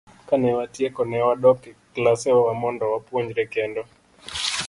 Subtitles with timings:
[0.27, 3.81] Kane watieko, ne wadok e klasewa mondo wapuonjre kendo.